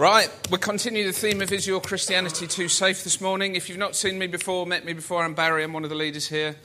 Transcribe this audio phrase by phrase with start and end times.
[0.00, 3.54] Right, we're continuing the theme of Is Your Christianity Too Safe this morning.
[3.54, 5.94] If you've not seen me before, met me before, I'm Barry, I'm one of the
[5.94, 6.56] leaders here.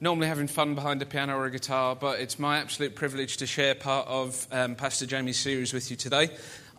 [0.00, 3.48] Normally having fun behind a piano or a guitar, but it's my absolute privilege to
[3.48, 6.30] share part of um, Pastor Jamie's series with you today.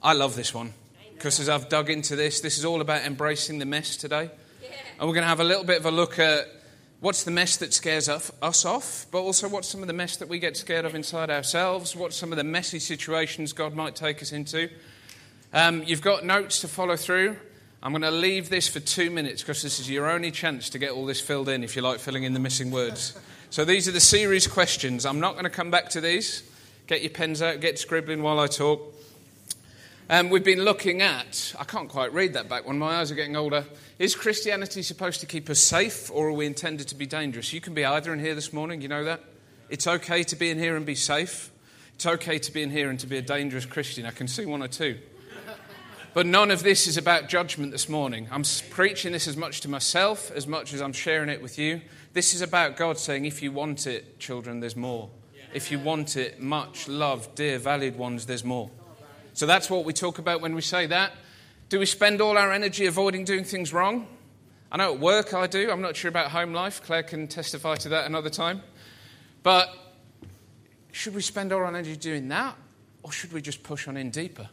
[0.01, 0.73] I love this one
[1.15, 4.29] because as I've dug into this, this is all about embracing the mess today.
[4.99, 6.47] And we're going to have a little bit of a look at
[7.01, 10.29] what's the mess that scares us off, but also what's some of the mess that
[10.29, 14.21] we get scared of inside ourselves, what's some of the messy situations God might take
[14.21, 14.69] us into.
[15.51, 17.35] Um, you've got notes to follow through.
[17.81, 20.77] I'm going to leave this for two minutes because this is your only chance to
[20.77, 23.17] get all this filled in if you like filling in the missing words.
[23.51, 25.07] So these are the series questions.
[25.07, 26.43] I'm not going to come back to these.
[26.85, 28.93] Get your pens out, get scribbling while I talk.
[30.07, 33.15] Um, we've been looking at, I can't quite read that back when my eyes are
[33.15, 33.65] getting older.
[33.97, 37.51] Is Christianity supposed to keep us safe or are we intended to be dangerous?
[37.51, 39.23] You can be either in here this morning, you know that?
[39.67, 41.49] It's okay to be in here and be safe.
[41.95, 44.05] It's okay to be in here and to be a dangerous Christian.
[44.05, 44.99] I can see one or two.
[46.13, 48.27] But none of this is about judgment this morning.
[48.31, 51.81] I'm preaching this as much to myself as much as I'm sharing it with you.
[52.13, 55.09] This is about God saying, if you want it, children, there's more.
[55.53, 58.71] If you want it, much loved, dear, valued ones, there's more.
[59.33, 61.13] So that's what we talk about when we say that.
[61.69, 64.07] Do we spend all our energy avoiding doing things wrong?
[64.71, 65.69] I know at work I do.
[65.69, 66.81] I'm not sure about home life.
[66.83, 68.63] Claire can testify to that another time.
[69.43, 69.69] But
[70.91, 72.55] should we spend all our energy doing that?
[73.03, 74.49] Or should we just push on in deeper?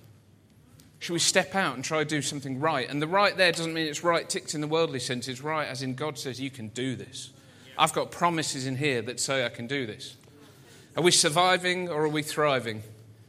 [1.07, 2.91] Should we step out and try to do something right?
[2.91, 5.29] And the right there doesn't mean it's right ticked in the worldly sense.
[5.29, 7.31] It's right as in God says, you can do this.
[7.79, 10.17] I've got promises in here that say I can do this.
[10.97, 12.83] Are we surviving or are we thriving?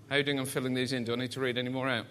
[0.09, 1.03] How are you doing on filling these in?
[1.03, 2.07] Do I need to read any more out?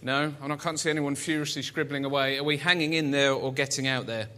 [0.00, 0.32] No?
[0.40, 2.38] And I can't see anyone furiously scribbling away.
[2.38, 4.28] Are we hanging in there or getting out there?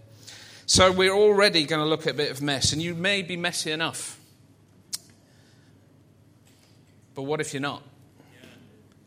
[0.66, 3.36] So we're already going to look at a bit of mess, and you may be
[3.36, 4.18] messy enough.
[7.14, 7.84] But what if you're not?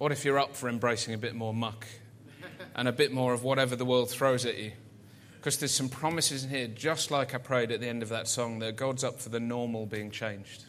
[0.02, 1.86] What if you're up for embracing a bit more muck
[2.74, 4.72] and a bit more of whatever the world throws at you?
[5.38, 8.28] Because there's some promises in here, just like I prayed at the end of that
[8.28, 10.66] song, that God's up for the normal being changed.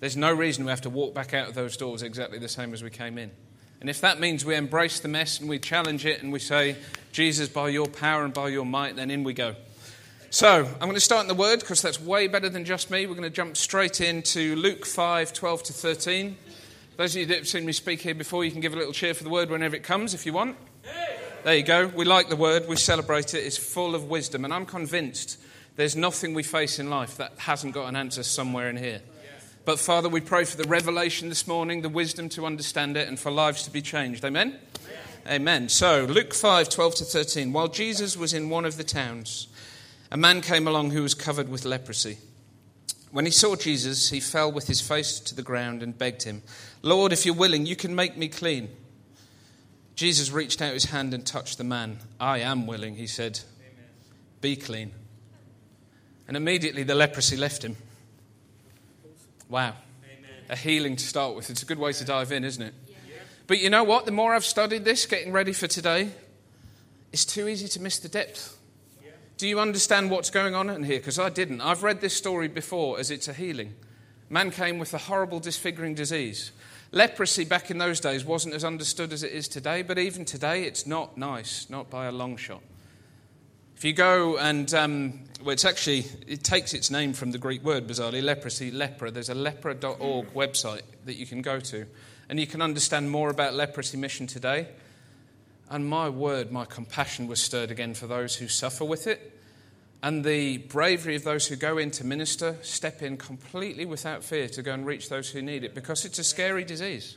[0.00, 2.72] There's no reason we have to walk back out of those doors exactly the same
[2.72, 3.30] as we came in.
[3.82, 6.76] And if that means we embrace the mess and we challenge it and we say,
[7.12, 9.54] Jesus, by your power and by your might, then in we go.
[10.30, 13.04] So, I'm going to start in the word because that's way better than just me.
[13.06, 16.36] We're going to jump straight into Luke 5 12 to 13.
[16.96, 18.92] Those of you that have seen me speak here before, you can give a little
[18.92, 20.56] cheer for the word whenever it comes if you want.
[21.44, 21.88] There you go.
[21.88, 23.44] We like the word, we celebrate it.
[23.44, 25.38] It's full of wisdom, and I'm convinced
[25.76, 29.02] there's nothing we face in life that hasn't got an answer somewhere in here.
[29.66, 33.18] But Father, we pray for the revelation this morning, the wisdom to understand it, and
[33.18, 34.24] for lives to be changed.
[34.24, 34.58] Amen?
[35.26, 35.42] Amen.
[35.42, 35.68] Amen.
[35.68, 37.52] So, Luke 5 12 to 13.
[37.52, 39.48] While Jesus was in one of the towns,
[40.10, 42.16] a man came along who was covered with leprosy.
[43.10, 46.42] When he saw Jesus, he fell with his face to the ground and begged him,
[46.82, 48.68] Lord, if you're willing, you can make me clean.
[49.94, 51.98] Jesus reached out his hand and touched the man.
[52.20, 53.40] I am willing, he said.
[53.60, 53.88] Amen.
[54.42, 54.92] Be clean.
[56.28, 57.76] And immediately the leprosy left him.
[59.48, 59.74] Wow.
[60.04, 60.30] Amen.
[60.50, 61.48] A healing to start with.
[61.48, 62.74] It's a good way to dive in, isn't it?
[62.88, 62.96] Yeah.
[63.46, 64.04] But you know what?
[64.04, 66.10] The more I've studied this, getting ready for today,
[67.12, 68.55] it's too easy to miss the depth.
[69.36, 70.98] Do you understand what's going on in here?
[70.98, 71.60] Because I didn't.
[71.60, 73.74] I've read this story before as it's a healing.
[74.30, 76.52] Man came with a horrible disfiguring disease.
[76.90, 80.64] Leprosy back in those days wasn't as understood as it is today, but even today
[80.64, 82.62] it's not nice, not by a long shot.
[83.76, 87.62] If you go and, um, well, it's actually, it takes its name from the Greek
[87.62, 89.12] word, bizarrely, leprosy, lepra.
[89.12, 91.84] There's a lepra.org website that you can go to,
[92.30, 94.68] and you can understand more about leprosy mission today.
[95.70, 99.32] And my word, my compassion was stirred again for those who suffer with it.
[100.02, 104.48] And the bravery of those who go in to minister, step in completely without fear
[104.50, 107.16] to go and reach those who need it because it's a scary disease.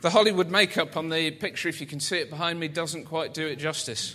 [0.00, 3.34] The Hollywood makeup on the picture, if you can see it behind me, doesn't quite
[3.34, 4.14] do it justice.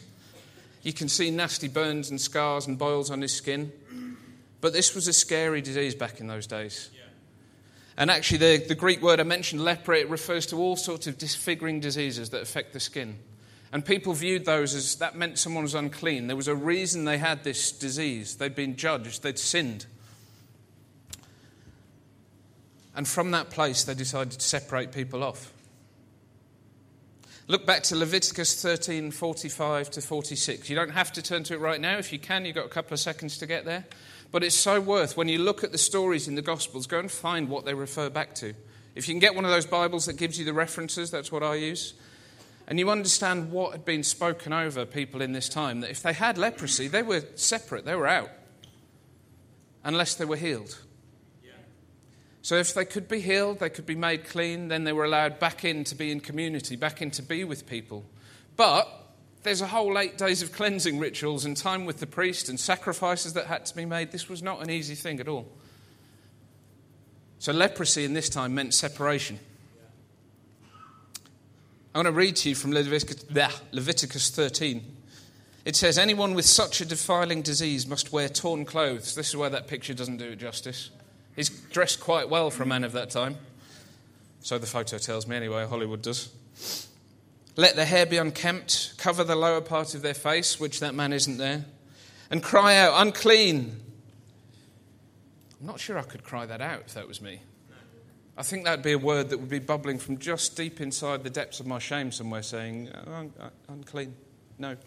[0.84, 3.72] You can see nasty burns and scars and boils on his skin.
[4.62, 6.90] But this was a scary disease back in those days.
[7.98, 11.18] And actually, the, the Greek word I mentioned, lepra, it refers to all sorts of
[11.18, 13.20] disfiguring diseases that affect the skin.
[13.74, 16.28] And people viewed those as that meant someone was unclean.
[16.28, 18.36] There was a reason they had this disease.
[18.36, 19.86] They'd been judged, they'd sinned.
[22.94, 25.54] And from that place, they decided to separate people off.
[27.48, 30.70] Look back to Leviticus 13 45 to 46.
[30.70, 31.98] You don't have to turn to it right now.
[31.98, 33.86] If you can, you've got a couple of seconds to get there.
[34.32, 37.12] But it's so worth, when you look at the stories in the Gospels, go and
[37.12, 38.54] find what they refer back to.
[38.96, 41.44] If you can get one of those Bibles that gives you the references, that's what
[41.44, 41.94] I use.
[42.72, 46.14] And you understand what had been spoken over people in this time that if they
[46.14, 48.30] had leprosy, they were separate, they were out,
[49.84, 50.80] unless they were healed.
[51.44, 51.52] Yeah.
[52.42, 55.38] So if they could be healed, they could be made clean, then they were allowed
[55.38, 58.06] back in to be in community, back in to be with people.
[58.56, 58.88] But
[59.44, 63.34] there's a whole eight days of cleansing rituals and time with the priest and sacrifices
[63.34, 64.14] that had to be made.
[64.14, 65.52] This was not an easy thing at all.
[67.38, 69.40] So leprosy in this time meant separation.
[71.94, 74.86] I'm going to read to you from Leviticus 13.
[75.66, 79.14] It says, Anyone with such a defiling disease must wear torn clothes.
[79.14, 80.90] This is where that picture doesn't do it justice.
[81.36, 83.36] He's dressed quite well for a man of that time.
[84.40, 86.30] So the photo tells me, anyway, Hollywood does.
[87.58, 91.12] Let their hair be unkempt, cover the lower part of their face, which that man
[91.12, 91.66] isn't there,
[92.30, 93.82] and cry out, unclean.
[95.60, 97.42] I'm not sure I could cry that out if that was me.
[98.38, 101.30] I think that'd be a word that would be bubbling from just deep inside the
[101.30, 104.16] depths of my shame somewhere, saying, oh, un- uh, unclean.
[104.58, 104.78] No.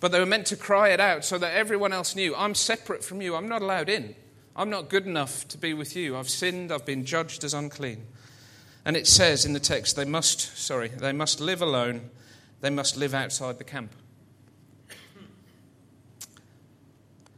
[0.00, 3.02] But they were meant to cry it out so that everyone else knew, I'm separate
[3.02, 4.14] from you, I'm not allowed in.
[4.54, 6.16] I'm not good enough to be with you.
[6.16, 8.06] I've sinned, I've been judged as unclean.
[8.84, 12.10] And it says in the text, they must, sorry, they must live alone,
[12.60, 13.92] they must live outside the camp.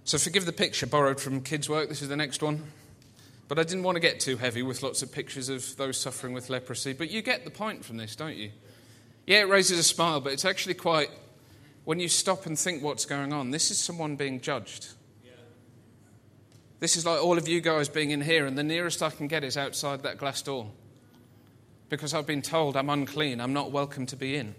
[0.05, 1.88] So forgive the picture borrowed from kids' work.
[1.88, 2.62] This is the next one.
[3.49, 6.33] But I didn't want to get too heavy with lots of pictures of those suffering
[6.33, 6.93] with leprosy.
[6.93, 8.51] But you get the point from this, don't you?
[9.27, 11.11] Yeah, it raises a smile, but it's actually quite,
[11.85, 14.89] when you stop and think what's going on, this is someone being judged.
[16.79, 19.29] This is like all of you guys being in here, and the nearest I can
[19.29, 20.71] get is outside that glass door.
[21.89, 24.55] Because I've been told I'm unclean, I'm not welcome to be in.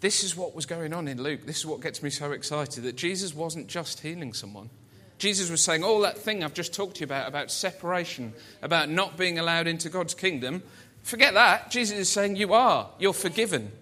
[0.00, 1.46] This is what was going on in Luke.
[1.46, 4.70] This is what gets me so excited that Jesus wasn't just healing someone.
[5.18, 8.32] Jesus was saying, All that thing I've just talked to you about, about separation,
[8.62, 10.62] about not being allowed into God's kingdom,
[11.02, 11.70] forget that.
[11.70, 12.88] Jesus is saying, You are.
[12.98, 13.72] You're forgiven.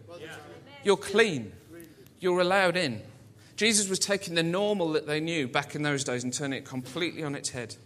[0.82, 1.52] You're clean.
[2.20, 3.02] You're allowed in.
[3.56, 6.64] Jesus was taking the normal that they knew back in those days and turning it
[6.64, 7.76] completely on its head.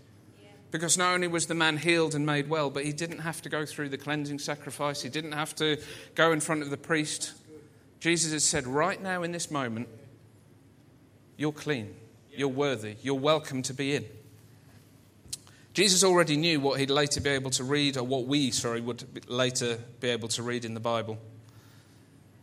[0.70, 3.48] Because not only was the man healed and made well, but he didn't have to
[3.48, 5.80] go through the cleansing sacrifice, he didn't have to
[6.14, 7.32] go in front of the priest.
[7.98, 9.88] Jesus has said, right now in this moment,
[11.36, 11.94] you're clean,
[12.40, 14.06] you're worthy, you're welcome to be in.
[15.74, 19.28] Jesus already knew what he'd later be able to read, or what we, sorry, would
[19.30, 21.18] later be able to read in the Bible.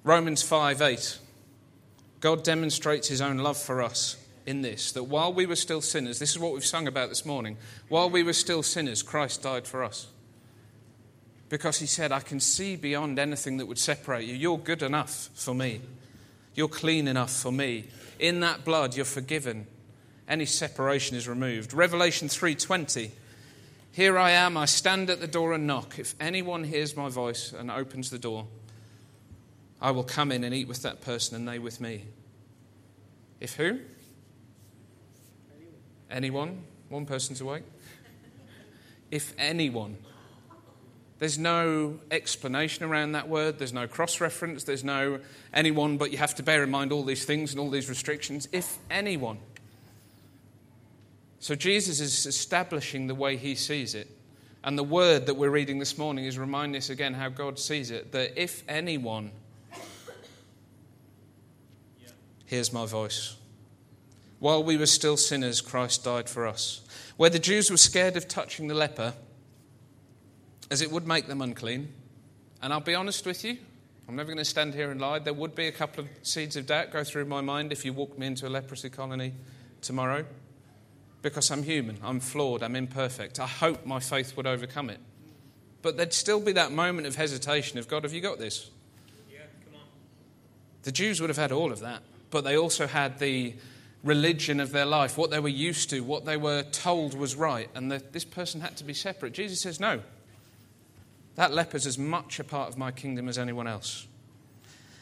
[0.04, 1.18] Romans 5 8.
[2.20, 6.20] God demonstrates his own love for us in this that while we were still sinners,
[6.20, 7.58] this is what we've sung about this morning,
[7.90, 10.06] while we were still sinners, Christ died for us.
[11.50, 14.36] Because he said, I can see beyond anything that would separate you.
[14.36, 15.82] You're good enough for me.
[16.54, 17.86] You're clean enough for me.
[18.20, 19.66] In that blood, you're forgiven.
[20.27, 21.74] Any separation is removed.
[21.74, 23.12] Revelation 3:20.
[23.91, 25.97] Here I am, I stand at the door and knock.
[25.97, 28.45] If anyone hears my voice and opens the door,
[29.81, 32.06] I will come in and eat with that person and they with me.
[33.39, 33.79] If who?
[36.12, 36.63] Anyone?
[36.89, 37.63] One person's awake?
[39.12, 39.97] if anyone.
[41.19, 43.57] There's no explanation around that word.
[43.57, 44.63] There's no cross reference.
[44.63, 45.19] There's no
[45.53, 48.47] anyone, but you have to bear in mind all these things and all these restrictions.
[48.51, 49.39] If anyone.
[51.39, 54.10] So Jesus is establishing the way he sees it.
[54.63, 57.92] And the word that we're reading this morning is reminding us again how God sees
[57.92, 59.31] it that if anyone
[62.45, 63.36] hears my voice.
[64.39, 66.81] While we were still sinners, Christ died for us.
[67.18, 69.13] Where the Jews were scared of touching the leper,
[70.69, 71.94] as it would make them unclean,
[72.62, 73.57] and I'll be honest with you,
[74.07, 75.19] I'm never going to stand here and lie.
[75.19, 77.94] There would be a couple of seeds of doubt go through my mind if you
[77.94, 79.34] walked me into a leprosy colony
[79.82, 80.25] tomorrow,
[81.29, 83.39] because I'm human, I'm flawed, I'm imperfect.
[83.39, 85.00] I hope my faith would overcome it.
[85.81, 88.69] But there'd still be that moment of hesitation of God, have you got this?
[89.31, 89.88] Yeah, come on.
[90.84, 93.53] The Jews would have had all of that but they also had the
[94.03, 97.69] religion of their life, what they were used to, what they were told was right,
[97.75, 99.34] and that this person had to be separate.
[99.34, 100.01] Jesus says, No.
[101.36, 104.07] That leper's as much a part of my kingdom as anyone else.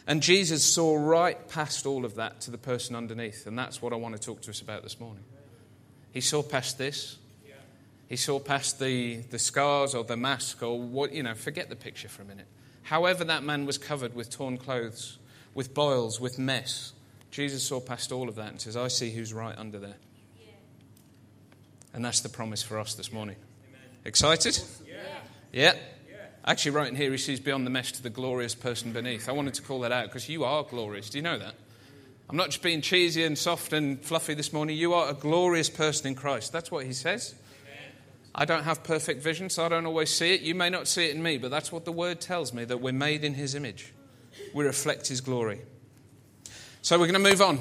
[0.05, 3.93] And Jesus saw right past all of that to the person underneath, and that's what
[3.93, 5.23] I want to talk to us about this morning.
[6.15, 7.17] He saw past this.
[8.07, 11.75] He saw past the, the scars or the mask or what, you know, forget the
[11.75, 12.47] picture for a minute.
[12.83, 15.17] However, that man was covered with torn clothes,
[15.55, 16.93] with boils, with mess,
[17.35, 19.97] Jesus saw past all of that and says, I see who's right under there.
[20.39, 20.51] Yeah.
[21.93, 23.35] And that's the promise for us this morning.
[23.67, 23.81] Amen.
[24.05, 24.57] Excited?
[25.51, 25.73] Yeah.
[25.73, 26.15] yeah.
[26.45, 29.27] Actually, right in here, he sees beyond the mesh to the glorious person beneath.
[29.27, 31.09] I wanted to call that out because you are glorious.
[31.09, 31.55] Do you know that?
[32.29, 34.77] I'm not just being cheesy and soft and fluffy this morning.
[34.77, 36.51] You are a glorious person in Christ.
[36.51, 37.35] That's what he says.
[38.33, 40.41] I don't have perfect vision, so I don't always see it.
[40.41, 42.81] You may not see it in me, but that's what the word tells me that
[42.81, 43.93] we're made in his image.
[44.53, 45.61] We reflect his glory.
[46.81, 47.59] So we're going to move on.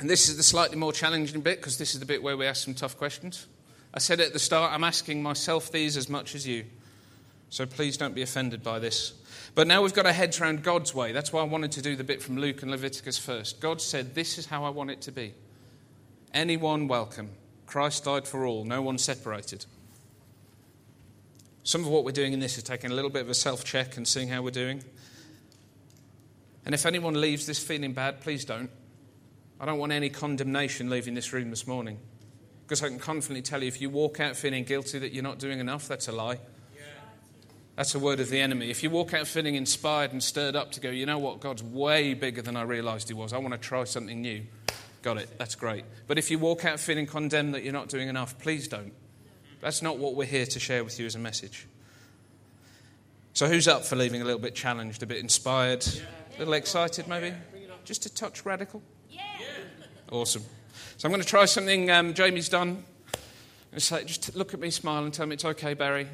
[0.00, 2.46] And this is the slightly more challenging bit because this is the bit where we
[2.46, 3.46] ask some tough questions.
[3.94, 6.64] I said at the start, I'm asking myself these as much as you.
[7.50, 9.12] So please don't be offended by this.
[9.54, 11.12] But now we've got our heads around God's way.
[11.12, 13.60] That's why I wanted to do the bit from Luke and Leviticus first.
[13.60, 15.34] God said, This is how I want it to be.
[16.32, 17.30] Anyone welcome.
[17.66, 19.66] Christ died for all, no one separated.
[21.64, 23.64] Some of what we're doing in this is taking a little bit of a self
[23.64, 24.82] check and seeing how we're doing.
[26.64, 28.70] And if anyone leaves this feeling bad, please don't.
[29.60, 31.98] I don't want any condemnation leaving this room this morning.
[32.62, 35.38] Because I can confidently tell you if you walk out feeling guilty that you're not
[35.38, 36.38] doing enough, that's a lie.
[37.78, 38.70] That's a word of the enemy.
[38.70, 41.62] If you walk out feeling inspired and stirred up to go, you know what, God's
[41.62, 43.32] way bigger than I realized He was.
[43.32, 44.42] I want to try something new.
[45.02, 45.38] Got it.
[45.38, 45.84] That's great.
[46.08, 48.92] But if you walk out feeling condemned that you're not doing enough, please don't.
[49.60, 51.68] That's not what we're here to share with you as a message.
[53.32, 57.06] So, who's up for leaving a little bit challenged, a bit inspired, a little excited
[57.06, 57.32] maybe?
[57.84, 58.82] Just a touch radical?
[59.08, 59.22] Yeah.
[60.10, 60.42] Awesome.
[60.96, 62.82] So, I'm going to try something um, Jamie's done.
[63.72, 66.08] Just look at me, smile, and tell me it's okay, Barry.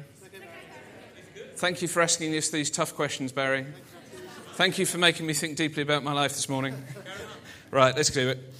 [1.57, 3.65] Thank you for asking us these tough questions, Barry.
[4.55, 6.75] Thank you for making me think deeply about my life this morning.
[7.71, 8.53] Right, let's do it.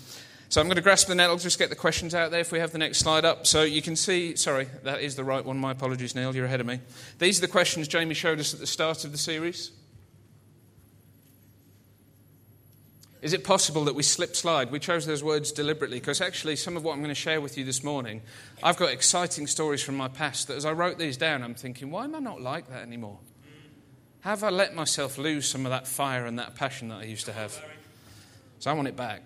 [0.47, 1.29] So I'm going to grasp the net.
[1.29, 3.45] I'll just get the questions out there if we have the next slide up.
[3.47, 5.57] So you can see, sorry, that is the right one.
[5.57, 6.79] My apologies, Neil, you're ahead of me.
[7.19, 9.71] These are the questions Jamie showed us at the start of the series.
[13.25, 14.69] Is it possible that we slip slide?
[14.69, 17.57] We chose those words deliberately because actually, some of what I'm going to share with
[17.57, 18.21] you this morning,
[18.61, 21.89] I've got exciting stories from my past that as I wrote these down, I'm thinking,
[21.89, 23.17] why am I not like that anymore?
[24.19, 27.25] Have I let myself lose some of that fire and that passion that I used
[27.25, 27.59] to have?
[28.59, 29.23] So I want it back.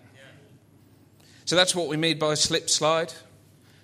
[1.44, 3.12] So that's what we mean by slip slide.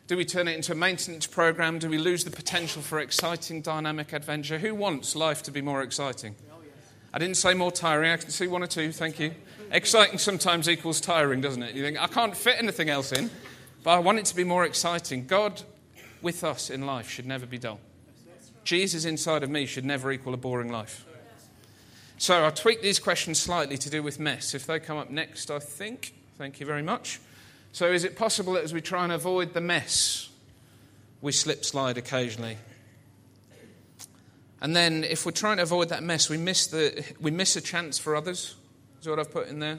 [0.07, 1.79] Do we turn it into a maintenance program?
[1.79, 4.57] Do we lose the potential for exciting, dynamic adventure?
[4.57, 6.37] Who wants life to be more exciting?
[6.51, 6.57] Oh,
[7.13, 8.13] I didn't say more tiring.
[8.13, 8.93] I can see one or two.
[8.93, 9.35] Thank you.
[9.71, 11.75] Exciting sometimes equals tiring, doesn't it?
[11.75, 13.31] You think, I can't fit anything else in,
[13.83, 15.27] but I want it to be more exciting.
[15.27, 15.63] God
[16.23, 17.81] with us in life should never be dull.
[18.65, 21.05] Jesus inside of me should never equal a boring life.
[22.19, 24.55] So I'll tweak these questions slightly to do with mess.
[24.55, 26.15] If they come up next, I think.
[26.39, 27.21] Thank you very much.
[27.73, 30.31] So is it possible that as we try and avoid the mess,
[31.21, 32.57] we slip slide occasionally?
[34.61, 37.61] And then if we're trying to avoid that mess, we miss, the, we miss a
[37.61, 38.57] chance for others.
[39.11, 39.79] What I've put in there.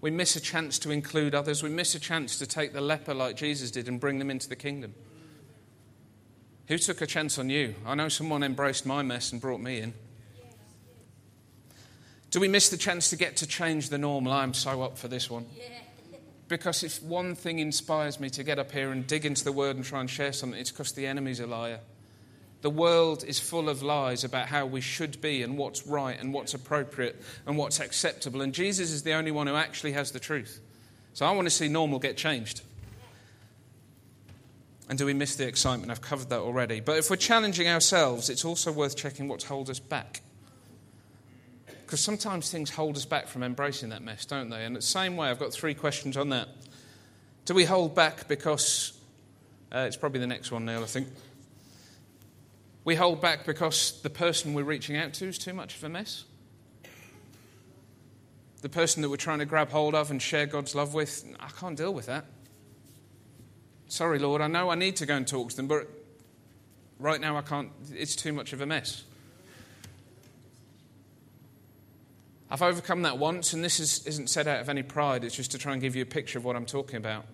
[0.00, 1.62] We miss a chance to include others.
[1.62, 4.48] We miss a chance to take the leper like Jesus did and bring them into
[4.48, 4.94] the kingdom.
[6.66, 7.74] Who took a chance on you?
[7.86, 9.94] I know someone embraced my mess and brought me in.
[12.30, 14.32] Do we miss the chance to get to change the normal?
[14.32, 15.46] I'm so up for this one.
[16.48, 19.76] Because if one thing inspires me to get up here and dig into the word
[19.76, 21.80] and try and share something, it's because the enemy's a liar.
[22.62, 26.32] The world is full of lies about how we should be and what's right and
[26.32, 28.40] what's appropriate and what's acceptable.
[28.40, 30.60] And Jesus is the only one who actually has the truth.
[31.12, 32.62] So I want to see normal get changed.
[34.88, 35.90] And do we miss the excitement?
[35.90, 36.80] I've covered that already.
[36.80, 40.22] But if we're challenging ourselves, it's also worth checking what's hold us back.
[41.66, 44.64] Because sometimes things hold us back from embracing that mess, don't they?
[44.64, 46.48] And the same way, I've got three questions on that.
[47.44, 48.92] Do we hold back because
[49.74, 51.08] uh, it's probably the next one, Neil, I think.
[52.84, 55.88] We hold back because the person we're reaching out to is too much of a
[55.88, 56.24] mess.
[58.60, 61.48] The person that we're trying to grab hold of and share God's love with, I
[61.48, 62.24] can't deal with that.
[63.88, 65.86] Sorry, Lord, I know I need to go and talk to them, but
[66.98, 69.04] right now I can't, it's too much of a mess.
[72.50, 75.52] I've overcome that once, and this is, isn't said out of any pride, it's just
[75.52, 77.24] to try and give you a picture of what I'm talking about.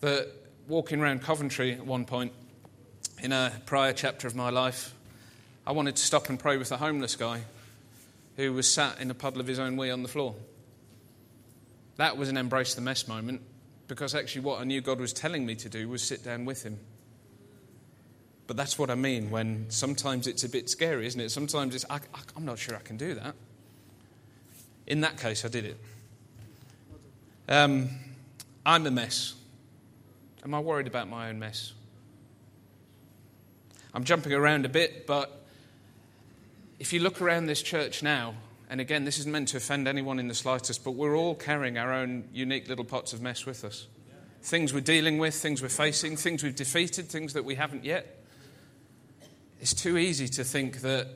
[0.00, 0.28] That
[0.66, 2.32] walking around Coventry at one point,
[3.22, 4.94] in a prior chapter of my life,
[5.66, 7.42] I wanted to stop and pray with a homeless guy
[8.36, 10.34] who was sat in a puddle of his own wee on the floor.
[11.96, 13.42] That was an embrace the mess moment
[13.86, 16.62] because actually what I knew God was telling me to do was sit down with
[16.62, 16.78] him.
[18.46, 21.30] But that's what I mean when sometimes it's a bit scary, isn't it?
[21.30, 22.00] Sometimes it's, I,
[22.36, 23.34] am not sure I can do that.
[24.86, 25.76] In that case, I did it.
[27.48, 27.90] Um,
[28.64, 29.34] I'm a mess.
[30.42, 31.74] Am I worried about my own mess?
[33.94, 35.44] I'm jumping around a bit, but
[36.78, 38.34] if you look around this church now,
[38.68, 41.76] and again, this isn't meant to offend anyone in the slightest, but we're all carrying
[41.76, 43.88] our own unique little pots of mess with us.
[44.42, 48.24] Things we're dealing with, things we're facing, things we've defeated, things that we haven't yet.
[49.60, 51.08] It's too easy to think that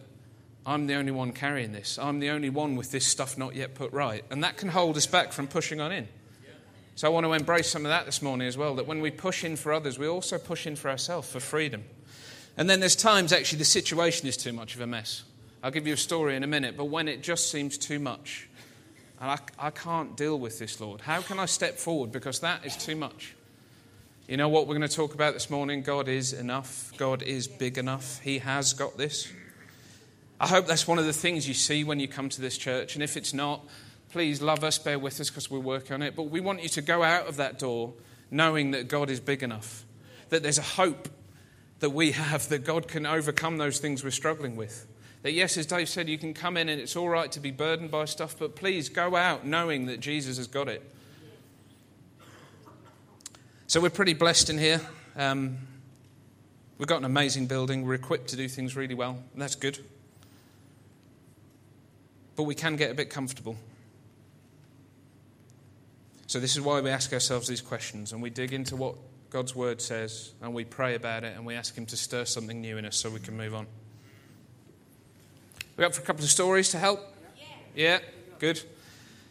[0.66, 1.98] I'm the only one carrying this.
[1.98, 4.24] I'm the only one with this stuff not yet put right.
[4.30, 6.08] And that can hold us back from pushing on in.
[6.96, 9.10] So I want to embrace some of that this morning as well that when we
[9.10, 11.84] push in for others, we also push in for ourselves for freedom.
[12.56, 15.24] And then there's times actually the situation is too much of a mess.
[15.62, 18.48] I'll give you a story in a minute, but when it just seems too much,
[19.20, 22.12] and I, I can't deal with this, Lord, how can I step forward?
[22.12, 23.34] Because that is too much.
[24.28, 25.82] You know what we're going to talk about this morning?
[25.82, 26.92] God is enough.
[26.96, 28.20] God is big enough.
[28.20, 29.30] He has got this.
[30.40, 32.94] I hope that's one of the things you see when you come to this church.
[32.94, 33.64] And if it's not,
[34.12, 36.16] please love us, bear with us because we're working on it.
[36.16, 37.94] But we want you to go out of that door
[38.30, 39.84] knowing that God is big enough,
[40.28, 41.08] that there's a hope
[41.84, 44.86] that we have that God can overcome those things we're struggling with.
[45.20, 47.50] That, yes, as Dave said, you can come in and it's all right to be
[47.50, 50.82] burdened by stuff, but please go out knowing that Jesus has got it.
[53.66, 54.80] So we're pretty blessed in here.
[55.14, 55.58] Um,
[56.78, 57.84] we've got an amazing building.
[57.84, 59.78] We're equipped to do things really well, that's good.
[62.34, 63.58] But we can get a bit comfortable.
[66.28, 68.94] So, this is why we ask ourselves these questions and we dig into what
[69.34, 72.60] God's word says and we pray about it and we ask Him to stir something
[72.60, 73.66] new in us so we can move on.
[75.76, 77.00] We up for a couple of stories to help?
[77.74, 77.98] Yeah,
[78.38, 78.62] good.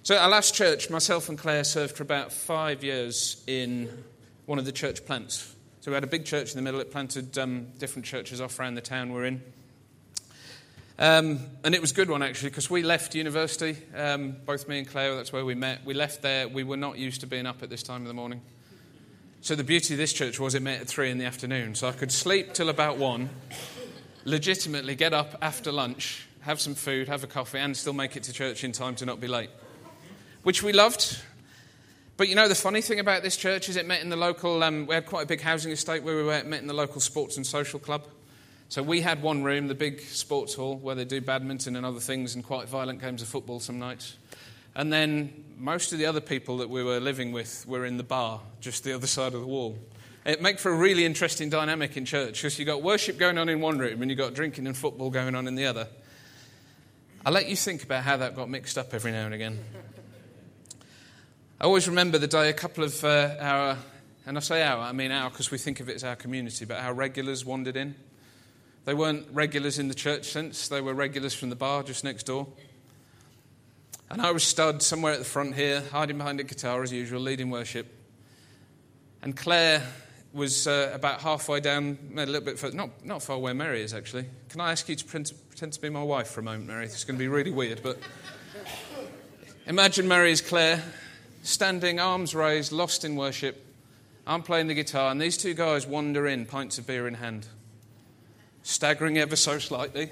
[0.03, 4.03] So, our last church, myself and Claire served for about five years in
[4.45, 5.55] one of the church plants.
[5.79, 6.81] So, we had a big church in the middle.
[6.81, 9.41] It planted um, different churches off around the town we're in.
[10.99, 14.79] Um, and it was a good one, actually, because we left university, um, both me
[14.79, 15.85] and Claire, that's where we met.
[15.85, 16.49] We left there.
[16.49, 18.41] We were not used to being up at this time of the morning.
[19.43, 21.75] So the beauty of this church was it met at three in the afternoon.
[21.75, 23.29] So I could sleep till about one,
[24.23, 28.23] legitimately get up after lunch, have some food, have a coffee, and still make it
[28.23, 29.49] to church in time to not be late,
[30.43, 31.21] which we loved.
[32.15, 34.63] But you know, the funny thing about this church is it met in the local,
[34.63, 37.01] um, we had quite a big housing estate where we were, met in the local
[37.01, 38.07] sports and social club.
[38.69, 41.99] So we had one room, the big sports hall, where they do badminton and other
[41.99, 44.15] things and quite violent games of football some nights.
[44.75, 48.03] And then most of the other people that we were living with were in the
[48.03, 49.77] bar, just the other side of the wall.
[50.25, 53.49] It makes for a really interesting dynamic in church because you've got worship going on
[53.49, 55.87] in one room and you've got drinking and football going on in the other.
[57.25, 59.59] I'll let you think about how that got mixed up every now and again.
[61.59, 63.77] I always remember the day a couple of uh, our,
[64.25, 66.65] and I say our, I mean our because we think of it as our community,
[66.65, 67.95] but our regulars wandered in.
[68.85, 72.23] They weren't regulars in the church sense, they were regulars from the bar just next
[72.23, 72.47] door.
[74.09, 77.21] And I was stood somewhere at the front here, hiding behind a guitar as usual,
[77.21, 77.87] leading worship.
[79.21, 79.81] And Claire
[80.33, 83.93] was uh, about halfway down, a little bit further, not, not far where Mary is
[83.93, 84.25] actually.
[84.49, 86.85] Can I ask you to pretend, pretend to be my wife for a moment, Mary?
[86.85, 87.99] It's going to be really weird, but
[89.67, 90.83] imagine Mary is Claire,
[91.43, 93.65] standing, arms raised, lost in worship.
[94.25, 97.45] I'm playing the guitar, and these two guys wander in, pints of beer in hand
[98.63, 100.09] staggering ever so slightly.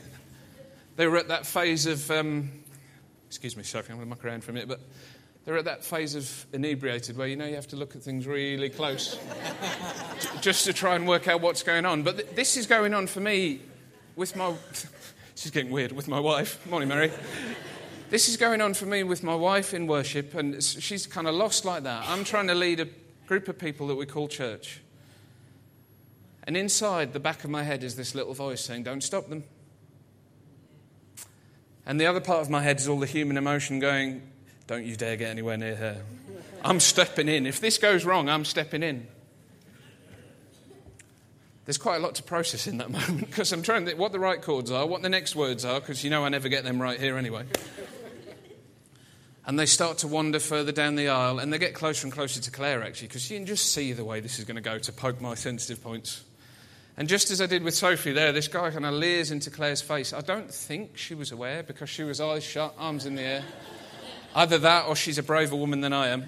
[0.97, 2.51] They were at that phase of, um,
[3.31, 4.81] excuse me, Sophie, I'm going to muck around for a minute, but
[5.45, 8.27] they're at that phase of inebriated where you know you have to look at things
[8.27, 9.17] really close
[10.41, 12.03] just to try and work out what's going on.
[12.03, 13.61] But th- this is going on for me
[14.17, 14.53] with my.
[15.43, 16.63] Is getting weird with my wife.
[16.69, 17.11] Morning, Mary.
[18.11, 21.33] This is going on for me with my wife in worship, and she's kind of
[21.33, 22.07] lost like that.
[22.07, 22.87] I'm trying to lead a
[23.25, 24.81] group of people that we call church.
[26.43, 29.45] And inside the back of my head is this little voice saying, Don't stop them.
[31.85, 34.21] And the other part of my head is all the human emotion going,
[34.67, 36.01] Don't you dare get anywhere near her.
[36.63, 37.45] I'm stepping in.
[37.45, 39.07] If this goes wrong, I'm stepping in.
[41.65, 44.19] There's quite a lot to process in that moment because I'm trying to what the
[44.19, 46.81] right chords are, what the next words are, because you know I never get them
[46.81, 47.45] right here anyway.
[49.45, 52.39] And they start to wander further down the aisle and they get closer and closer
[52.39, 54.77] to Claire actually because you can just see the way this is going to go
[54.77, 56.23] to poke my sensitive points.
[57.01, 59.81] And just as I did with Sophie there, this guy kind of leers into Claire's
[59.81, 60.13] face.
[60.13, 63.43] I don't think she was aware because she was eyes shut, arms in the air.
[64.35, 66.25] Either that or she's a braver woman than I am.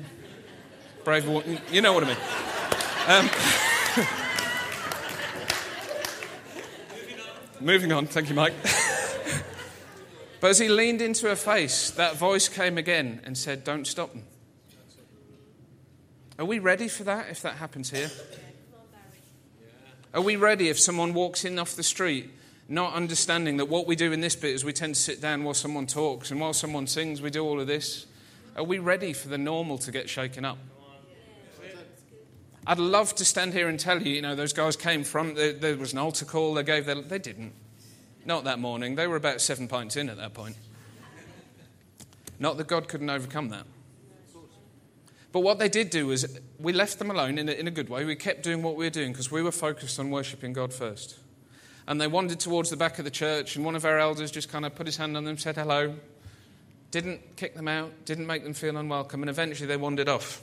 [1.03, 2.17] Braver woman, you know what I mean.
[3.07, 3.29] Um,
[7.63, 8.55] moving on, thank you, Mike.
[10.41, 14.11] but as he leaned into her face, that voice came again and said, Don't stop
[14.11, 14.23] them.
[16.39, 18.09] Are we ready for that if that happens here?
[20.13, 22.29] Are we ready if someone walks in off the street,
[22.69, 25.43] not understanding that what we do in this bit is we tend to sit down
[25.43, 28.05] while someone talks, and while someone sings, we do all of this?
[28.55, 30.59] Are we ready for the normal to get shaken up?
[32.65, 35.51] I'd love to stand here and tell you, you know, those guys came from, there,
[35.51, 37.51] there was an altar call, they gave their, they didn't.
[38.25, 38.95] Not that morning.
[38.95, 40.55] They were about seven pints in at that point.
[42.39, 43.65] Not that God couldn't overcome that.
[45.33, 47.89] But what they did do was we left them alone in a, in a good
[47.89, 48.05] way.
[48.05, 51.19] We kept doing what we were doing because we were focused on worshipping God first.
[51.85, 54.47] And they wandered towards the back of the church, and one of our elders just
[54.47, 55.93] kind of put his hand on them, said hello,
[56.89, 60.41] didn't kick them out, didn't make them feel unwelcome, and eventually they wandered off.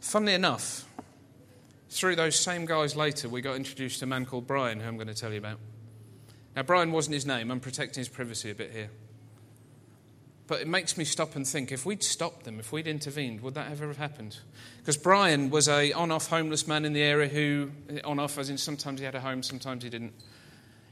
[0.00, 0.88] Funnily enough,
[1.90, 4.96] through those same guys later, we got introduced to a man called Brian, who I'm
[4.96, 5.58] going to tell you about.
[6.56, 7.50] Now, Brian wasn't his name.
[7.50, 8.88] I'm protecting his privacy a bit here.
[10.50, 13.54] But it makes me stop and think if we'd stopped them, if we'd intervened, would
[13.54, 14.36] that ever have happened?
[14.78, 17.70] Because Brian was a on off homeless man in the area who,
[18.02, 20.12] on off, as in sometimes he had a home, sometimes he didn't.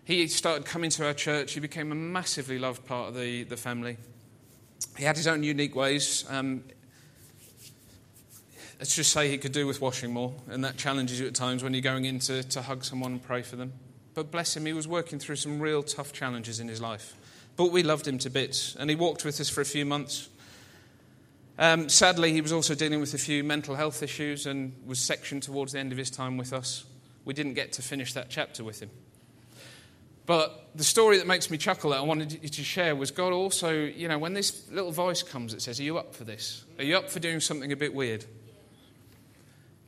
[0.05, 1.55] He started coming to our church.
[1.55, 3.97] He became a massively loved part of the, the family.
[4.97, 6.25] He had his own unique ways.
[6.29, 6.63] Um,
[8.79, 11.65] let's just say he could do with washing more, and that challenges you at times
[11.65, 13.73] when you're going in to, to hug someone and pray for them.
[14.15, 17.17] But bless him, he was working through some real tough challenges in his life.
[17.59, 20.29] But we loved him to bits, and he walked with us for a few months.
[21.59, 25.43] Um, sadly, he was also dealing with a few mental health issues and was sectioned
[25.43, 26.85] towards the end of his time with us.
[27.25, 28.91] We didn't get to finish that chapter with him.
[30.25, 33.33] But the story that makes me chuckle that I wanted you to share was God
[33.33, 36.65] also, you know, when this little voice comes that says, Are you up for this?
[36.79, 38.25] Are you up for doing something a bit weird?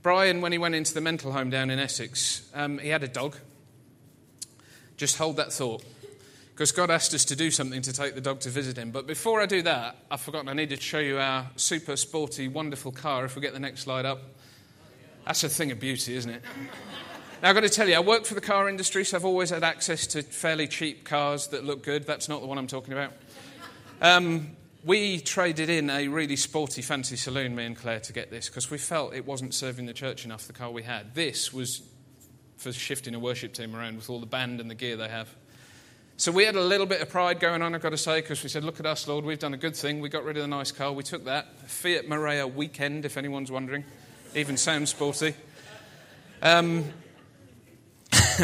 [0.02, 3.08] Brian, when he went into the mental home down in Essex, um, he had a
[3.08, 3.36] dog.
[4.96, 5.84] Just hold that thought
[6.60, 8.90] because God asked us to do something to take the dog to visit him.
[8.90, 12.48] But before I do that, I've forgotten I needed to show you our super sporty,
[12.48, 13.24] wonderful car.
[13.24, 14.20] If we get the next slide up,
[15.24, 16.42] that's a thing of beauty, isn't it?
[17.42, 19.48] Now, I've got to tell you, I work for the car industry, so I've always
[19.48, 22.06] had access to fairly cheap cars that look good.
[22.06, 23.14] That's not the one I'm talking about.
[24.02, 28.50] Um, we traded in a really sporty, fancy saloon, me and Claire, to get this
[28.50, 31.14] because we felt it wasn't serving the church enough, the car we had.
[31.14, 31.80] This was
[32.58, 35.34] for shifting a worship team around with all the band and the gear they have.
[36.20, 38.42] So we had a little bit of pride going on, I've got to say, because
[38.42, 40.00] we said, Look at us, Lord, we've done a good thing.
[40.00, 40.92] We got rid of the nice car.
[40.92, 41.58] We took that.
[41.66, 43.84] Fiat Marea weekend, if anyone's wondering.
[44.34, 45.32] Even sounds sporty.
[46.42, 46.84] Um,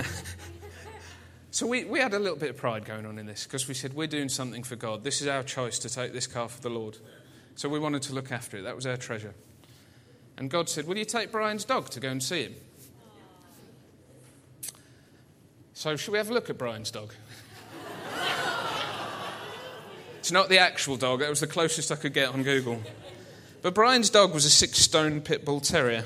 [1.51, 3.75] so we, we had a little bit of pride going on in this because we
[3.75, 5.05] said, We're doing something for God.
[5.05, 6.97] This is our choice to take this car for the Lord.
[7.57, 8.63] So we wanted to look after it.
[8.63, 9.35] That was our treasure.
[10.39, 12.55] And God said, Will you take Brian's dog to go and see him?
[15.75, 17.13] So, should we have a look at Brian's dog?
[20.27, 22.83] It's not the actual dog, it was the closest I could get on Google.
[23.63, 26.05] But Brian's dog was a six stone pit bull terrier.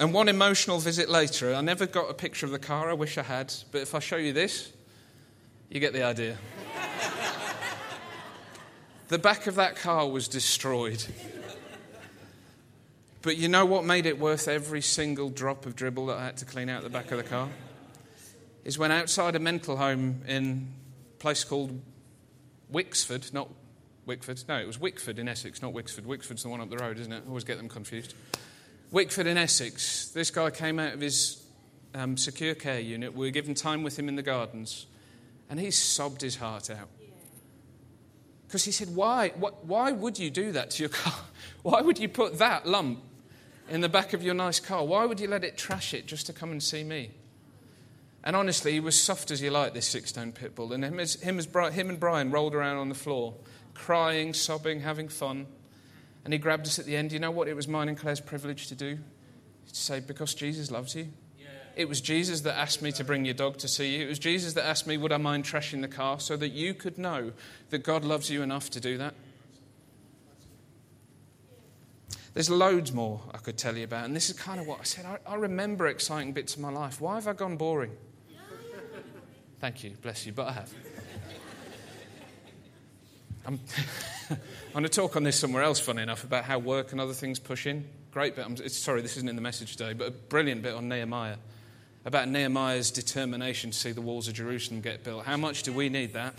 [0.00, 3.18] And one emotional visit later, I never got a picture of the car, I wish
[3.18, 4.72] I had, but if I show you this,
[5.70, 6.36] you get the idea.
[9.06, 11.04] the back of that car was destroyed.
[13.22, 16.36] But you know what made it worth every single drop of dribble that I had
[16.38, 17.48] to clean out the back of the car?
[18.64, 20.66] Is when outside a mental home in
[21.14, 21.80] a place called
[22.72, 23.48] Wixford, not
[24.06, 24.42] Wickford.
[24.48, 26.04] No, it was Wickford in Essex, not Wixford.
[26.04, 27.22] Wickford's the one up the road, isn't it?
[27.24, 28.14] I always get them confused.
[28.90, 30.08] Wickford in Essex.
[30.08, 31.42] This guy came out of his
[31.94, 33.14] um, secure care unit.
[33.14, 34.86] We were given time with him in the gardens,
[35.50, 36.88] and he sobbed his heart out.
[38.46, 41.12] Because he said, why, why would you do that to your car?
[41.62, 43.02] Why would you put that lump
[43.68, 44.84] in the back of your nice car?
[44.84, 47.10] Why would you let it trash it just to come and see me?
[48.24, 50.72] And honestly, he was soft as you like, this six stone pit bull.
[50.72, 53.34] And him, as, him, as, him and Brian rolled around on the floor,
[53.74, 55.46] crying, sobbing, having fun.
[56.24, 57.12] And he grabbed us at the end.
[57.12, 58.96] You know what it was mine and Claire's privilege to do?
[58.96, 61.08] To say, because Jesus loves you.
[61.38, 61.46] Yeah.
[61.76, 64.04] It was Jesus that asked me to bring your dog to see you.
[64.04, 66.74] It was Jesus that asked me, would I mind trashing the car so that you
[66.74, 67.32] could know
[67.70, 69.14] that God loves you enough to do that?
[72.34, 74.04] There's loads more I could tell you about.
[74.04, 75.06] And this is kind of what I said.
[75.06, 77.00] I, I remember exciting bits of my life.
[77.00, 77.92] Why have I gone boring?
[79.60, 80.72] Thank you, bless you, but I have.
[83.44, 83.58] I'm,
[84.30, 84.38] I'm
[84.72, 87.40] going to talk on this somewhere else, funny enough, about how work and other things
[87.40, 87.84] push in.
[88.12, 88.44] Great bit.
[88.44, 91.36] I'm, sorry, this isn't in the message today, but a brilliant bit on Nehemiah.
[92.04, 95.24] About Nehemiah's determination to see the walls of Jerusalem get built.
[95.24, 96.34] How much do we need that?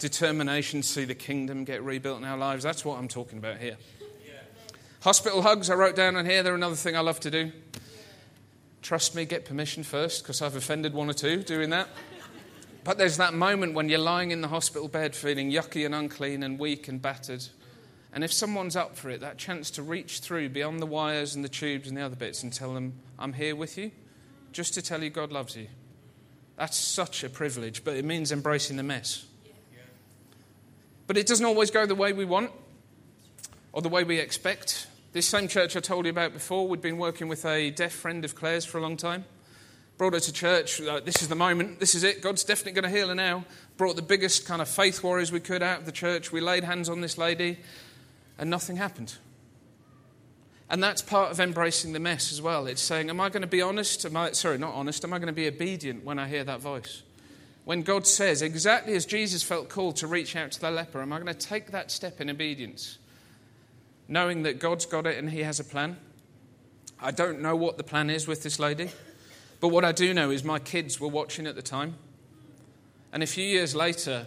[0.00, 2.64] Determination to see the kingdom get rebuilt in our lives.
[2.64, 3.76] That's what I'm talking about here.
[5.02, 6.42] Hospital hugs, I wrote down on here.
[6.42, 7.52] They're another thing I love to do.
[8.82, 11.88] Trust me, get permission first, because I've offended one or two doing that.
[12.84, 16.42] But there's that moment when you're lying in the hospital bed feeling yucky and unclean
[16.42, 17.44] and weak and battered.
[18.12, 21.44] And if someone's up for it, that chance to reach through beyond the wires and
[21.44, 23.92] the tubes and the other bits and tell them, I'm here with you,
[24.52, 25.68] just to tell you God loves you.
[26.56, 29.26] That's such a privilege, but it means embracing the mess.
[31.06, 32.50] But it doesn't always go the way we want
[33.72, 34.86] or the way we expect.
[35.12, 38.24] This same church I told you about before, we'd been working with a deaf friend
[38.24, 39.24] of Claire's for a long time.
[39.98, 40.80] Brought her to church.
[40.80, 41.78] Uh, this is the moment.
[41.78, 42.22] This is it.
[42.22, 43.44] God's definitely going to heal her now.
[43.76, 46.32] Brought the biggest kind of faith warriors we could out of the church.
[46.32, 47.58] We laid hands on this lady,
[48.38, 49.14] and nothing happened.
[50.68, 52.66] And that's part of embracing the mess as well.
[52.66, 54.06] It's saying, Am I going to be honest?
[54.06, 55.04] Am I, sorry, not honest.
[55.04, 57.02] Am I going to be obedient when I hear that voice?
[57.64, 61.12] When God says, exactly as Jesus felt called to reach out to the leper, am
[61.12, 62.98] I going to take that step in obedience?
[64.08, 65.96] Knowing that God's got it and He has a plan.
[67.00, 68.90] I don't know what the plan is with this lady.
[69.62, 71.94] But what I do know is my kids were watching at the time.
[73.12, 74.26] And a few years later,